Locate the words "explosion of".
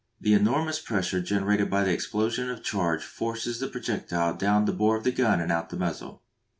1.93-2.57